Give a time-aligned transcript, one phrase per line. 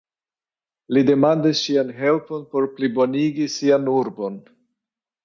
[0.95, 4.41] Li demandis ŝian helpon por plibonigi sian urbon.